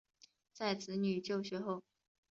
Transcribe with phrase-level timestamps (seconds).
[0.51, 1.83] 在子女就学后